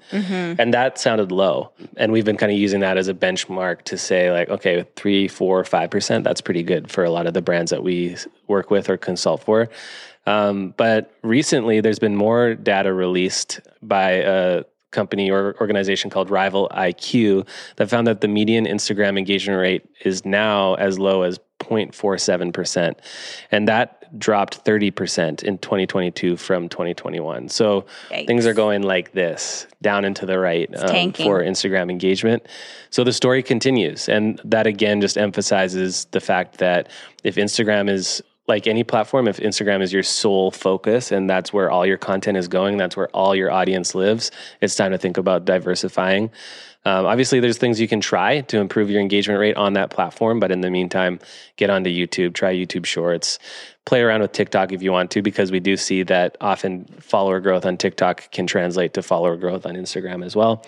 And 0.59 0.73
that 0.73 0.97
sounded 0.97 1.31
low. 1.31 1.71
And 1.95 2.11
we've 2.11 2.25
been 2.25 2.37
kind 2.37 2.51
of 2.51 2.57
using 2.57 2.79
that 2.81 2.97
as 2.97 3.07
a 3.07 3.13
benchmark 3.13 3.83
to 3.83 3.97
say, 3.97 4.31
like, 4.31 4.49
okay, 4.49 4.85
three, 4.95 5.27
four, 5.27 5.63
five 5.63 5.91
percent, 5.91 6.23
that's 6.23 6.41
pretty 6.41 6.63
good 6.63 6.91
for 6.91 7.03
a 7.03 7.11
lot 7.11 7.27
of 7.27 7.35
the 7.35 7.41
brands 7.41 7.69
that 7.69 7.83
we 7.83 8.17
work 8.47 8.71
with 8.71 8.89
or 8.89 8.97
consult 8.97 9.43
for. 9.43 9.69
Um, 10.27 10.73
but 10.75 11.11
recently, 11.21 11.81
there's 11.81 11.99
been 11.99 12.15
more 12.15 12.55
data 12.55 12.91
released 12.91 13.59
by 13.83 14.23
a 14.25 14.63
company 14.91 15.29
or 15.29 15.55
organization 15.59 16.09
called 16.09 16.29
Rival 16.29 16.69
IQ 16.73 17.47
that 17.75 17.89
found 17.89 18.07
that 18.07 18.21
the 18.21 18.27
median 18.27 18.65
Instagram 18.65 19.17
engagement 19.17 19.59
rate 19.59 19.83
is 20.03 20.25
now 20.25 20.75
as 20.75 20.97
low 20.97 21.23
as 21.23 21.39
0.47%. 21.59 22.95
And 23.51 23.67
that 23.67 24.19
dropped 24.19 24.63
30% 24.63 25.43
in 25.43 25.57
2022 25.57 26.37
from 26.37 26.69
2021. 26.69 27.49
So 27.49 27.85
Yikes. 28.09 28.27
things 28.27 28.45
are 28.45 28.53
going 28.53 28.83
like 28.83 29.11
this 29.13 29.67
down 29.81 30.05
and 30.05 30.15
to 30.15 30.25
the 30.25 30.39
right 30.39 30.69
um, 30.77 31.11
for 31.13 31.41
Instagram 31.41 31.89
engagement. 31.89 32.45
So 32.89 33.03
the 33.03 33.13
story 33.13 33.43
continues. 33.43 34.07
And 34.07 34.39
that 34.45 34.67
again 34.67 35.01
just 35.01 35.17
emphasizes 35.17 36.05
the 36.11 36.21
fact 36.21 36.59
that 36.59 36.89
if 37.23 37.35
Instagram 37.35 37.89
is 37.89 38.21
like 38.47 38.67
any 38.67 38.83
platform, 38.83 39.27
if 39.27 39.37
Instagram 39.37 39.81
is 39.81 39.91
your 39.91 40.03
sole 40.03 40.51
focus 40.51 41.11
and 41.11 41.29
that's 41.29 41.51
where 41.51 41.71
all 41.71 41.85
your 41.85 41.97
content 41.97 42.37
is 42.37 42.47
going, 42.47 42.77
that's 42.77 42.95
where 42.95 43.07
all 43.07 43.35
your 43.35 43.51
audience 43.51 43.95
lives, 43.95 44.31
it's 44.61 44.75
time 44.75 44.91
to 44.91 44.97
think 44.97 45.17
about 45.17 45.45
diversifying. 45.45 46.29
Um, 46.87 47.07
obviously, 47.07 47.39
there's 47.39 47.57
things 47.57 47.81
you 47.81 47.87
can 47.87 47.99
try 47.99 48.41
to 48.41 48.59
improve 48.59 48.91
your 48.91 49.01
engagement 49.01 49.39
rate 49.39 49.57
on 49.57 49.73
that 49.73 49.89
platform, 49.89 50.39
but 50.39 50.51
in 50.51 50.61
the 50.61 50.69
meantime, 50.69 51.19
get 51.55 51.71
onto 51.71 51.89
YouTube, 51.89 52.35
try 52.35 52.53
YouTube 52.53 52.85
Shorts, 52.85 53.39
play 53.85 54.01
around 54.01 54.21
with 54.21 54.33
TikTok 54.33 54.71
if 54.71 54.83
you 54.83 54.91
want 54.91 55.09
to, 55.11 55.23
because 55.23 55.51
we 55.51 55.59
do 55.59 55.77
see 55.77 56.03
that 56.03 56.37
often 56.39 56.85
follower 56.99 57.39
growth 57.39 57.65
on 57.65 57.77
TikTok 57.77 58.31
can 58.31 58.45
translate 58.45 58.93
to 58.93 59.01
follower 59.01 59.35
growth 59.35 59.65
on 59.65 59.73
Instagram 59.73 60.23
as 60.23 60.35
well. 60.35 60.63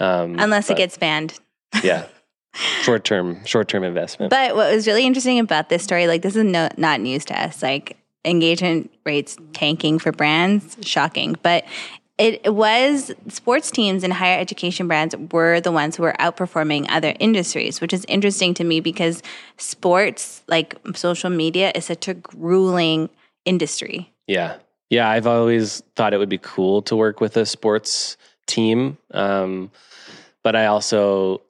Um, 0.00 0.36
Unless 0.40 0.68
it 0.68 0.76
gets 0.76 0.98
banned. 0.98 1.38
yeah, 1.84 2.06
short 2.54 3.04
term, 3.04 3.44
short 3.44 3.68
term 3.68 3.84
investment. 3.84 4.30
But 4.30 4.54
what 4.56 4.72
was 4.72 4.86
really 4.86 5.06
interesting 5.06 5.38
about 5.38 5.68
this 5.68 5.82
story, 5.82 6.06
like 6.06 6.22
this 6.22 6.36
is 6.36 6.44
no, 6.44 6.68
not 6.76 7.00
news 7.00 7.24
to 7.26 7.40
us. 7.40 7.62
Like 7.62 7.96
engagement 8.24 8.90
rates 9.04 9.36
tanking 9.52 9.98
for 9.98 10.12
brands, 10.12 10.76
shocking. 10.82 11.36
But 11.42 11.64
it 12.18 12.54
was 12.54 13.10
sports 13.28 13.70
teams 13.70 14.04
and 14.04 14.12
higher 14.12 14.38
education 14.38 14.86
brands 14.86 15.14
were 15.32 15.60
the 15.60 15.72
ones 15.72 15.96
who 15.96 16.02
were 16.02 16.14
outperforming 16.20 16.86
other 16.88 17.14
industries, 17.18 17.80
which 17.80 17.92
is 17.92 18.04
interesting 18.06 18.54
to 18.54 18.64
me 18.64 18.80
because 18.80 19.22
sports, 19.56 20.42
like 20.46 20.76
social 20.94 21.30
media, 21.30 21.72
is 21.74 21.86
such 21.86 22.06
a 22.08 22.14
grueling 22.14 23.08
industry. 23.44 24.12
Yeah. 24.26 24.56
Yeah. 24.90 25.08
I've 25.08 25.26
always 25.26 25.82
thought 25.96 26.14
it 26.14 26.18
would 26.18 26.28
be 26.28 26.38
cool 26.38 26.82
to 26.82 26.94
work 26.94 27.20
with 27.20 27.36
a 27.36 27.46
sports 27.46 28.16
team. 28.46 28.98
Um, 29.12 29.70
but 30.42 30.54
I 30.54 30.66
also 30.66 31.40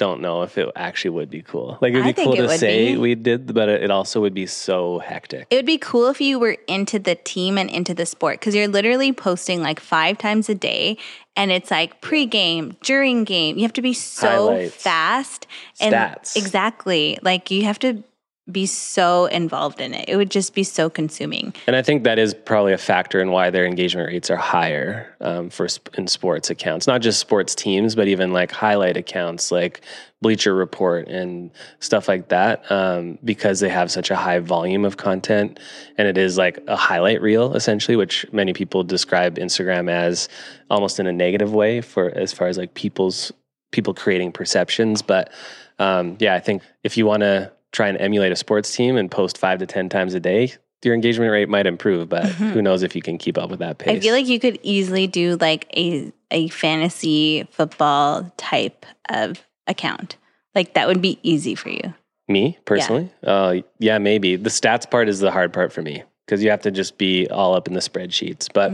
don't 0.00 0.22
know 0.22 0.40
if 0.40 0.56
it 0.56 0.66
actually 0.76 1.10
would 1.10 1.28
be 1.28 1.42
cool. 1.42 1.76
Like 1.82 1.92
it'd 1.92 2.16
be 2.16 2.24
cool 2.24 2.32
it 2.32 2.38
to 2.38 2.58
say 2.58 2.94
be. 2.94 2.98
we 2.98 3.14
did, 3.14 3.52
but 3.52 3.68
it 3.68 3.90
also 3.90 4.22
would 4.22 4.32
be 4.32 4.46
so 4.46 4.98
hectic. 5.00 5.46
It 5.50 5.56
would 5.56 5.66
be 5.66 5.76
cool 5.76 6.08
if 6.08 6.22
you 6.22 6.38
were 6.38 6.56
into 6.66 6.98
the 6.98 7.16
team 7.16 7.58
and 7.58 7.68
into 7.68 7.92
the 7.92 8.06
sport 8.06 8.40
because 8.40 8.54
you're 8.54 8.66
literally 8.66 9.12
posting 9.12 9.60
like 9.60 9.78
five 9.78 10.16
times 10.16 10.48
a 10.48 10.54
day 10.54 10.96
and 11.36 11.50
it's 11.50 11.70
like 11.70 12.00
pre-game, 12.00 12.76
during 12.82 13.24
game. 13.24 13.56
You 13.56 13.62
have 13.62 13.74
to 13.74 13.82
be 13.82 13.92
so 13.92 14.26
Highlights. 14.26 14.74
fast 14.74 15.46
and 15.80 15.94
Stats. 15.94 16.34
exactly 16.34 17.18
like 17.22 17.50
you 17.50 17.64
have 17.64 17.78
to 17.80 18.02
be 18.50 18.66
so 18.66 19.26
involved 19.26 19.80
in 19.80 19.94
it. 19.94 20.08
It 20.08 20.16
would 20.16 20.30
just 20.30 20.54
be 20.54 20.64
so 20.64 20.90
consuming. 20.90 21.54
And 21.66 21.76
I 21.76 21.82
think 21.82 22.04
that 22.04 22.18
is 22.18 22.34
probably 22.34 22.72
a 22.72 22.78
factor 22.78 23.20
in 23.20 23.30
why 23.30 23.50
their 23.50 23.64
engagement 23.64 24.08
rates 24.08 24.30
are 24.30 24.36
higher 24.36 25.14
um, 25.20 25.50
for 25.50 25.68
sp- 25.70 25.92
in 25.96 26.06
sports 26.06 26.50
accounts, 26.50 26.86
not 26.86 27.00
just 27.00 27.20
sports 27.20 27.54
teams, 27.54 27.94
but 27.94 28.08
even 28.08 28.32
like 28.32 28.50
highlight 28.50 28.96
accounts 28.96 29.52
like 29.52 29.82
Bleacher 30.22 30.54
Report 30.54 31.08
and 31.08 31.50
stuff 31.78 32.08
like 32.08 32.28
that, 32.28 32.70
um, 32.70 33.18
because 33.24 33.60
they 33.60 33.68
have 33.68 33.90
such 33.90 34.10
a 34.10 34.16
high 34.16 34.38
volume 34.38 34.84
of 34.84 34.96
content, 34.96 35.58
and 35.96 36.06
it 36.08 36.18
is 36.18 36.36
like 36.36 36.58
a 36.66 36.76
highlight 36.76 37.22
reel 37.22 37.54
essentially, 37.54 37.96
which 37.96 38.26
many 38.32 38.52
people 38.52 38.84
describe 38.84 39.36
Instagram 39.36 39.90
as 39.90 40.28
almost 40.68 41.00
in 41.00 41.06
a 41.06 41.12
negative 41.12 41.54
way 41.54 41.80
for 41.80 42.10
as 42.10 42.32
far 42.32 42.48
as 42.48 42.58
like 42.58 42.74
people's 42.74 43.32
people 43.70 43.94
creating 43.94 44.32
perceptions. 44.32 45.00
But 45.00 45.32
um, 45.78 46.16
yeah, 46.18 46.34
I 46.34 46.40
think 46.40 46.62
if 46.84 46.96
you 46.96 47.06
want 47.06 47.20
to 47.20 47.52
try 47.72 47.88
and 47.88 48.00
emulate 48.00 48.32
a 48.32 48.36
sports 48.36 48.74
team 48.74 48.96
and 48.96 49.10
post 49.10 49.38
five 49.38 49.58
to 49.60 49.66
10 49.66 49.88
times 49.88 50.14
a 50.14 50.20
day, 50.20 50.52
your 50.82 50.94
engagement 50.94 51.30
rate 51.30 51.48
might 51.48 51.66
improve, 51.66 52.08
but 52.08 52.24
who 52.26 52.62
knows 52.62 52.82
if 52.82 52.96
you 52.96 53.02
can 53.02 53.18
keep 53.18 53.36
up 53.36 53.50
with 53.50 53.58
that 53.58 53.78
pace. 53.78 53.96
I 53.96 54.00
feel 54.00 54.14
like 54.14 54.26
you 54.26 54.40
could 54.40 54.58
easily 54.62 55.06
do 55.06 55.36
like 55.36 55.66
a 55.76 56.12
a 56.30 56.48
fantasy 56.48 57.46
football 57.50 58.32
type 58.36 58.86
of 59.08 59.44
account. 59.66 60.16
Like 60.54 60.74
that 60.74 60.86
would 60.88 61.02
be 61.02 61.18
easy 61.22 61.54
for 61.54 61.68
you. 61.70 61.94
me 62.28 62.56
personally, 62.64 63.10
uh, 63.24 63.56
yeah, 63.78 63.98
maybe. 63.98 64.36
The 64.36 64.50
stats 64.50 64.88
part 64.88 65.08
is 65.08 65.18
the 65.20 65.30
hard 65.30 65.52
part 65.52 65.72
for 65.72 65.82
me 65.82 66.02
because 66.24 66.42
you 66.42 66.50
have 66.50 66.62
to 66.62 66.70
just 66.70 66.96
be 66.96 67.28
all 67.28 67.54
up 67.54 67.66
in 67.68 67.74
the 67.74 67.80
spreadsheets. 67.80 68.48
But 68.52 68.72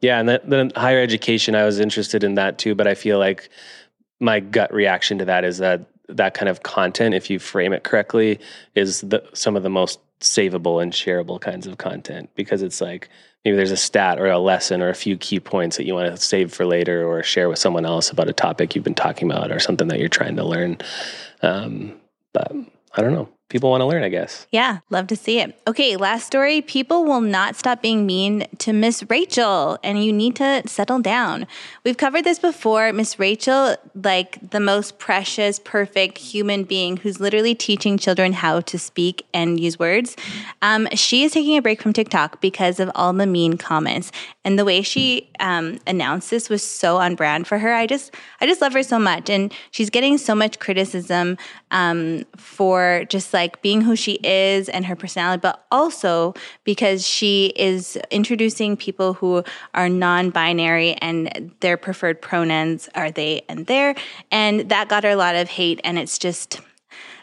yeah, 0.00 0.20
and 0.20 0.28
then 0.28 0.68
the 0.68 0.72
higher 0.80 1.00
education, 1.00 1.54
I 1.54 1.64
was 1.64 1.80
interested 1.80 2.22
in 2.24 2.36
that 2.36 2.58
too, 2.58 2.74
but 2.74 2.86
I 2.86 2.94
feel 2.94 3.18
like 3.18 3.48
my 4.20 4.38
gut 4.40 4.72
reaction 4.72 5.18
to 5.18 5.24
that 5.24 5.44
is 5.44 5.58
that 5.58 5.84
that 6.08 6.34
kind 6.34 6.48
of 6.48 6.62
content, 6.62 7.14
if 7.14 7.30
you 7.30 7.38
frame 7.38 7.72
it 7.72 7.84
correctly, 7.84 8.40
is 8.74 9.00
the, 9.02 9.22
some 9.34 9.56
of 9.56 9.62
the 9.62 9.70
most 9.70 10.00
savable 10.20 10.82
and 10.82 10.92
shareable 10.92 11.40
kinds 11.40 11.66
of 11.66 11.78
content 11.78 12.30
because 12.34 12.62
it's 12.62 12.80
like 12.80 13.08
maybe 13.44 13.56
there's 13.56 13.72
a 13.72 13.76
stat 13.76 14.20
or 14.20 14.26
a 14.26 14.38
lesson 14.38 14.80
or 14.80 14.88
a 14.88 14.94
few 14.94 15.16
key 15.16 15.40
points 15.40 15.76
that 15.76 15.84
you 15.84 15.94
want 15.94 16.14
to 16.14 16.20
save 16.20 16.52
for 16.52 16.64
later 16.64 17.04
or 17.04 17.22
share 17.22 17.48
with 17.48 17.58
someone 17.58 17.84
else 17.84 18.10
about 18.10 18.28
a 18.28 18.32
topic 18.32 18.74
you've 18.74 18.84
been 18.84 18.94
talking 18.94 19.30
about 19.30 19.50
or 19.50 19.58
something 19.58 19.88
that 19.88 19.98
you're 19.98 20.08
trying 20.08 20.36
to 20.36 20.44
learn. 20.44 20.78
Um, 21.42 21.94
but 22.32 22.52
I 22.94 23.02
don't 23.02 23.12
know. 23.12 23.28
People 23.52 23.68
want 23.68 23.82
to 23.82 23.84
learn, 23.84 24.02
I 24.02 24.08
guess. 24.08 24.46
Yeah, 24.50 24.78
love 24.88 25.08
to 25.08 25.16
see 25.16 25.38
it. 25.38 25.60
Okay, 25.68 25.98
last 25.98 26.26
story. 26.26 26.62
People 26.62 27.04
will 27.04 27.20
not 27.20 27.54
stop 27.54 27.82
being 27.82 28.06
mean 28.06 28.46
to 28.60 28.72
Miss 28.72 29.04
Rachel, 29.10 29.78
and 29.84 30.02
you 30.02 30.10
need 30.10 30.36
to 30.36 30.62
settle 30.64 31.00
down. 31.00 31.46
We've 31.84 31.98
covered 31.98 32.24
this 32.24 32.38
before. 32.38 32.94
Miss 32.94 33.18
Rachel, 33.18 33.76
like 33.94 34.38
the 34.52 34.58
most 34.58 34.98
precious, 34.98 35.58
perfect 35.58 36.16
human 36.16 36.64
being 36.64 36.96
who's 36.96 37.20
literally 37.20 37.54
teaching 37.54 37.98
children 37.98 38.32
how 38.32 38.60
to 38.60 38.78
speak 38.78 39.26
and 39.34 39.60
use 39.60 39.78
words. 39.78 40.16
Um, 40.62 40.88
she 40.94 41.22
is 41.22 41.32
taking 41.32 41.58
a 41.58 41.60
break 41.60 41.82
from 41.82 41.92
TikTok 41.92 42.40
because 42.40 42.80
of 42.80 42.90
all 42.94 43.12
the 43.12 43.26
mean 43.26 43.58
comments. 43.58 44.12
And 44.46 44.58
the 44.58 44.64
way 44.64 44.80
she 44.80 45.28
um, 45.40 45.78
announced 45.86 46.30
this 46.30 46.48
was 46.48 46.62
so 46.62 46.96
on 46.96 47.16
brand 47.16 47.46
for 47.46 47.58
her. 47.58 47.74
I 47.74 47.86
just, 47.86 48.14
I 48.40 48.46
just 48.46 48.62
love 48.62 48.72
her 48.72 48.82
so 48.82 48.98
much, 48.98 49.28
and 49.28 49.52
she's 49.72 49.90
getting 49.90 50.16
so 50.16 50.34
much 50.34 50.58
criticism 50.58 51.36
um, 51.70 52.24
for 52.36 53.04
just 53.10 53.34
like 53.34 53.41
like 53.42 53.60
being 53.60 53.80
who 53.80 53.96
she 53.96 54.12
is 54.22 54.68
and 54.68 54.86
her 54.86 54.94
personality, 54.94 55.40
but 55.40 55.66
also 55.72 56.32
because 56.62 57.04
she 57.06 57.52
is 57.56 57.98
introducing 58.08 58.76
people 58.76 59.14
who 59.14 59.42
are 59.74 59.88
non 59.88 60.30
binary 60.30 60.92
and 60.94 61.52
their 61.58 61.76
preferred 61.76 62.22
pronouns 62.22 62.88
are 62.94 63.10
they 63.10 63.42
and 63.48 63.66
their. 63.66 63.96
And 64.30 64.68
that 64.68 64.88
got 64.88 65.02
her 65.02 65.10
a 65.10 65.16
lot 65.16 65.34
of 65.34 65.48
hate. 65.48 65.80
And 65.82 65.98
it's 65.98 66.18
just 66.18 66.60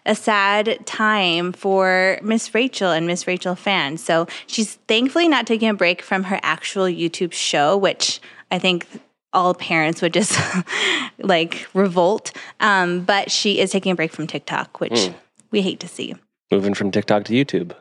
a 0.06 0.14
sad 0.14 0.86
time 0.86 1.54
for 1.54 2.20
Miss 2.22 2.54
Rachel 2.54 2.92
and 2.92 3.08
Miss 3.08 3.26
Rachel 3.26 3.56
fans. 3.56 4.04
So 4.04 4.28
she's 4.46 4.76
thankfully 4.90 5.30
not 5.30 5.48
taking 5.48 5.70
a 5.70 5.74
break 5.74 6.02
from 6.02 6.24
her 6.26 6.40
actual 6.44 6.84
YouTube 6.84 7.32
show, 7.32 7.78
which 7.78 8.20
I 8.52 8.60
think 8.60 8.88
all 9.32 9.54
parents 9.54 10.02
would 10.02 10.14
just 10.14 10.38
like 11.20 11.66
revolt. 11.74 12.34
Um, 12.60 13.06
but 13.06 13.32
she 13.32 13.60
is 13.60 13.72
taking 13.72 13.94
a 13.94 13.96
break 13.96 14.12
from 14.12 14.28
TikTok, 14.28 14.82
which 14.82 14.92
mm. 14.92 15.14
We 15.52 15.62
hate 15.62 15.80
to 15.82 15.88
see. 15.88 16.16
Moving 16.52 16.74
from 16.74 16.92
TikTok 16.92 17.26
to 17.26 17.34
YouTube. 17.34 17.74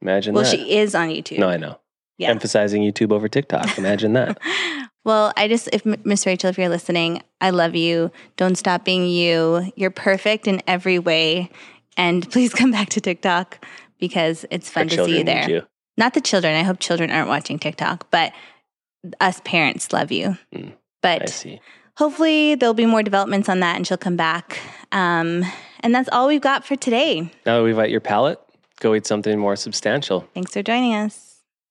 Imagine 0.00 0.34
well, 0.34 0.44
that. 0.44 0.50
she 0.50 0.76
is 0.76 0.94
on 0.94 1.08
YouTube. 1.08 1.38
No, 1.38 1.48
I 1.48 1.56
know. 1.56 1.78
Yeah. 2.18 2.30
Emphasizing 2.30 2.82
YouTube 2.82 3.12
over 3.12 3.28
TikTok. 3.28 3.78
Imagine 3.78 4.12
that. 4.14 4.38
well, 5.04 5.32
I 5.36 5.46
just, 5.48 5.68
if 5.72 5.84
Miss 5.86 6.26
Rachel, 6.26 6.50
if 6.50 6.58
you're 6.58 6.68
listening, 6.68 7.22
I 7.40 7.50
love 7.50 7.76
you. 7.76 8.10
Don't 8.36 8.56
stop 8.56 8.84
being 8.84 9.06
you. 9.06 9.72
You're 9.76 9.90
perfect 9.90 10.48
in 10.48 10.60
every 10.66 10.98
way. 10.98 11.50
And 11.96 12.28
please 12.30 12.52
come 12.54 12.72
back 12.72 12.88
to 12.90 13.00
TikTok 13.00 13.64
because 13.98 14.44
it's 14.50 14.68
fun 14.68 14.90
Our 14.90 14.96
to 14.96 15.04
see 15.04 15.18
you 15.18 15.24
there. 15.24 15.48
You. 15.48 15.62
Not 15.96 16.14
the 16.14 16.20
children. 16.20 16.54
I 16.54 16.62
hope 16.62 16.78
children 16.78 17.10
aren't 17.10 17.28
watching 17.28 17.58
TikTok, 17.58 18.10
but 18.10 18.32
us 19.20 19.40
parents 19.44 19.92
love 19.92 20.12
you. 20.12 20.36
Mm. 20.54 20.72
But 21.02 21.44
hopefully 21.98 22.54
there'll 22.54 22.74
be 22.74 22.86
more 22.86 23.02
developments 23.02 23.48
on 23.48 23.58
that 23.60 23.74
and 23.76 23.86
she'll 23.86 23.98
come 23.98 24.16
back. 24.16 24.60
Um, 24.92 25.44
and 25.80 25.94
that's 25.94 26.08
all 26.10 26.28
we've 26.28 26.40
got 26.40 26.64
for 26.64 26.76
today. 26.76 27.32
Now 27.44 27.58
that 27.58 27.64
we've 27.64 27.76
got 27.76 27.90
your 27.90 28.00
palate, 28.00 28.40
go 28.80 28.94
eat 28.94 29.04
something 29.04 29.36
more 29.38 29.56
substantial. 29.56 30.20
Thanks 30.32 30.52
for 30.52 30.62
joining 30.62 30.94
us. 30.94 31.27